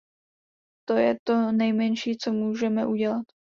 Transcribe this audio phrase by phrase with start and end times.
[0.85, 3.25] To je to nejmenší, co můžeme udělat.